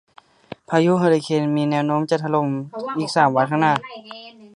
[0.69, 2.49] พายุเฮอริเคนมีมีแนวโน้มจะเข้าถล่ม
[2.97, 3.73] อีกสามวันข้างหน้า